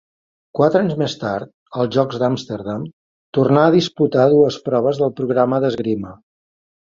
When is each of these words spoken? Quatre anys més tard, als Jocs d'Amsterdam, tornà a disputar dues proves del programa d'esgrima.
Quatre 0.59 0.79
anys 0.85 0.93
més 1.01 1.15
tard, 1.23 1.51
als 1.83 1.91
Jocs 1.95 2.17
d'Amsterdam, 2.23 2.87
tornà 3.39 3.67
a 3.67 3.75
disputar 3.77 4.27
dues 4.33 4.59
proves 4.71 5.03
del 5.05 5.15
programa 5.21 5.61
d'esgrima. 5.67 6.17